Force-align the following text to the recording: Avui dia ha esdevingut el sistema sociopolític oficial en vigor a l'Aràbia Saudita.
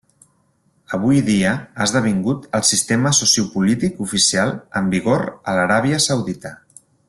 Avui 0.97 1.19
dia 1.27 1.51
ha 1.57 1.85
esdevingut 1.87 2.47
el 2.59 2.65
sistema 2.71 3.11
sociopolític 3.19 4.03
oficial 4.07 4.55
en 4.81 4.89
vigor 4.97 5.27
a 5.53 5.57
l'Aràbia 5.59 6.03
Saudita. 6.11 6.57